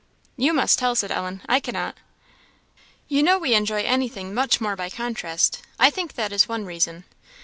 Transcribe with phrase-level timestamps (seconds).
[0.35, 1.95] "You must tell," said Ellen; "I cannot."
[3.07, 7.03] "You know we enjoy anything much more by contrast; I think that is one reason.